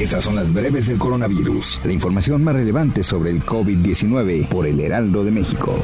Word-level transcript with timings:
Estas 0.00 0.24
son 0.24 0.34
las 0.34 0.50
breves 0.50 0.86
del 0.86 0.96
coronavirus, 0.96 1.80
la 1.84 1.92
información 1.92 2.42
más 2.42 2.54
relevante 2.54 3.02
sobre 3.02 3.28
el 3.32 3.44
COVID-19 3.44 4.48
por 4.48 4.66
el 4.66 4.80
Heraldo 4.80 5.24
de 5.24 5.30
México. 5.30 5.78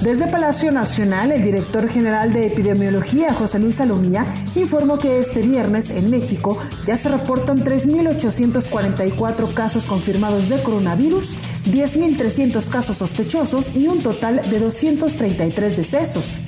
Desde 0.00 0.28
Palacio 0.28 0.70
Nacional, 0.70 1.32
el 1.32 1.42
director 1.42 1.88
general 1.88 2.32
de 2.32 2.46
epidemiología, 2.46 3.34
José 3.34 3.58
Luis 3.58 3.74
Salomía, 3.74 4.24
informó 4.54 4.98
que 4.98 5.18
este 5.18 5.42
viernes 5.42 5.90
en 5.90 6.08
México 6.08 6.56
ya 6.86 6.96
se 6.96 7.08
reportan 7.08 7.64
3.844 7.64 9.52
casos 9.54 9.86
confirmados 9.86 10.48
de 10.48 10.62
coronavirus, 10.62 11.36
10.300 11.64 12.70
casos 12.70 12.98
sospechosos 12.98 13.74
y 13.74 13.88
un 13.88 13.98
total 13.98 14.48
de 14.48 14.60
233 14.60 15.76
decesos. 15.76 16.38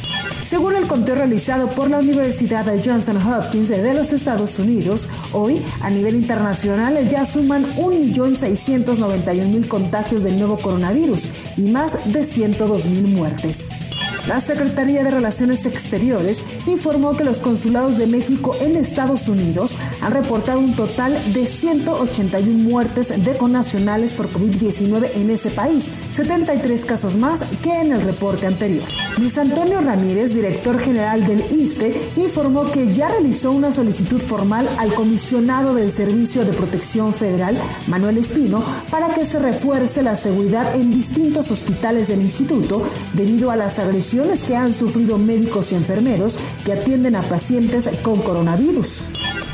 Según 0.48 0.76
el 0.76 0.86
conteo 0.88 1.14
realizado 1.14 1.68
por 1.68 1.90
la 1.90 1.98
Universidad 1.98 2.64
de 2.64 2.82
Johnson 2.82 3.18
Hopkins 3.18 3.68
de 3.68 3.92
los 3.92 4.14
Estados 4.14 4.58
Unidos, 4.58 5.10
hoy 5.32 5.60
a 5.82 5.90
nivel 5.90 6.14
internacional 6.14 7.06
ya 7.06 7.26
suman 7.26 7.66
1.691.000 7.76 9.68
contagios 9.68 10.22
del 10.24 10.38
nuevo 10.38 10.56
coronavirus 10.56 11.28
y 11.58 11.70
más 11.70 12.02
de 12.10 12.22
102.000 12.22 13.14
muertes. 13.14 13.87
La 14.28 14.42
Secretaría 14.42 15.02
de 15.02 15.10
Relaciones 15.10 15.64
Exteriores 15.64 16.44
informó 16.66 17.16
que 17.16 17.24
los 17.24 17.38
consulados 17.38 17.96
de 17.96 18.06
México 18.06 18.54
en 18.60 18.76
Estados 18.76 19.26
Unidos 19.26 19.78
han 20.02 20.12
reportado 20.12 20.58
un 20.58 20.76
total 20.76 21.16
de 21.32 21.46
181 21.46 22.62
muertes 22.62 23.08
de 23.24 23.36
connacionales 23.38 24.12
por 24.12 24.30
COVID-19 24.30 25.12
en 25.14 25.30
ese 25.30 25.50
país, 25.50 25.88
73 26.10 26.84
casos 26.84 27.16
más 27.16 27.40
que 27.62 27.72
en 27.72 27.92
el 27.92 28.02
reporte 28.02 28.46
anterior. 28.46 28.84
Luis 29.18 29.38
Antonio 29.38 29.80
Ramírez, 29.80 30.34
director 30.34 30.78
general 30.78 31.24
del 31.24 31.50
ISTE, 31.50 31.98
informó 32.18 32.70
que 32.70 32.92
ya 32.92 33.08
realizó 33.08 33.50
una 33.50 33.72
solicitud 33.72 34.20
formal 34.20 34.68
al 34.78 34.92
comisionado 34.92 35.72
del 35.72 35.90
Servicio 35.90 36.44
de 36.44 36.52
Protección 36.52 37.14
Federal, 37.14 37.58
Manuel 37.86 38.18
Espino, 38.18 38.62
para 38.90 39.08
que 39.14 39.24
se 39.24 39.38
refuerce 39.38 40.02
la 40.02 40.16
seguridad 40.16 40.76
en 40.76 40.90
distintos 40.90 41.50
hospitales 41.50 42.08
del 42.08 42.20
instituto 42.20 42.82
debido 43.14 43.50
a 43.50 43.56
las 43.56 43.78
agresiones 44.18 44.48
que 44.48 44.56
han 44.56 44.72
sufrido 44.72 45.16
médicos 45.16 45.70
y 45.70 45.76
enfermeros 45.76 46.38
que 46.64 46.72
atienden 46.72 47.14
a 47.14 47.22
pacientes 47.22 47.88
con 48.02 48.20
coronavirus. 48.20 49.02